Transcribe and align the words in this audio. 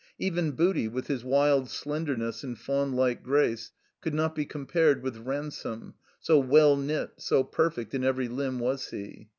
Even 0.17 0.53
Booty, 0.53 0.87
with 0.87 1.05
his 1.05 1.23
wild 1.23 1.65
slendemess 1.67 2.43
and 2.43 2.57
faunlike 2.57 3.21
grace, 3.21 3.71
could 4.01 4.15
not 4.15 4.33
be 4.33 4.47
compared 4.47 5.03
with 5.03 5.17
Ransome, 5.17 5.93
so 6.19 6.39
well 6.39 6.75
knit, 6.75 7.11
so 7.17 7.43
perfect 7.43 7.93
in 7.93 8.03
every 8.03 8.27
limb 8.27 8.57
was 8.57 8.89
he. 8.89 9.29